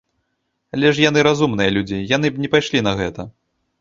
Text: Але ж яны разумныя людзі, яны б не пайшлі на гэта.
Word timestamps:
Але 0.77 0.93
ж 0.95 1.03
яны 1.09 1.19
разумныя 1.29 1.73
людзі, 1.77 1.99
яны 2.15 2.27
б 2.33 2.45
не 2.47 2.51
пайшлі 2.55 2.85
на 2.89 2.95
гэта. 3.03 3.21